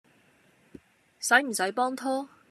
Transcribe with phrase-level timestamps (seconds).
[1.21, 2.27] 駛唔駛幫拖？